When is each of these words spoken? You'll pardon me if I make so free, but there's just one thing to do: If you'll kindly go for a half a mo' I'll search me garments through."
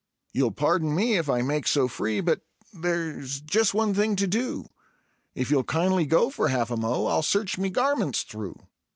You'll 0.33 0.49
pardon 0.49 0.95
me 0.95 1.19
if 1.19 1.29
I 1.29 1.43
make 1.43 1.67
so 1.67 1.87
free, 1.87 2.21
but 2.21 2.41
there's 2.73 3.39
just 3.39 3.75
one 3.75 3.93
thing 3.93 4.15
to 4.15 4.25
do: 4.25 4.65
If 5.35 5.51
you'll 5.51 5.63
kindly 5.63 6.07
go 6.07 6.31
for 6.31 6.47
a 6.47 6.49
half 6.49 6.71
a 6.71 6.75
mo' 6.75 7.05
I'll 7.05 7.21
search 7.21 7.59
me 7.59 7.69
garments 7.69 8.23
through." 8.23 8.57